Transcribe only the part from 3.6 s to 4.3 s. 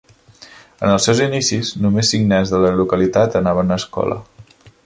a escola.